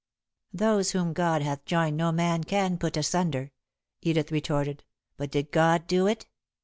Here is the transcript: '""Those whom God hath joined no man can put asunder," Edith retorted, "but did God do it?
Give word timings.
'""Those 0.51 0.93
whom 0.93 1.13
God 1.13 1.43
hath 1.43 1.63
joined 1.63 1.95
no 1.95 2.11
man 2.11 2.43
can 2.43 2.79
put 2.79 2.97
asunder," 2.97 3.51
Edith 4.01 4.31
retorted, 4.31 4.83
"but 5.15 5.29
did 5.29 5.51
God 5.51 5.85
do 5.85 6.07
it? 6.07 6.25